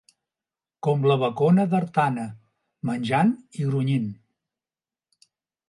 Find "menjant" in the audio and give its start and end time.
2.91-3.37